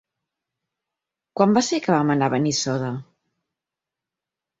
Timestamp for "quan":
1.39-1.53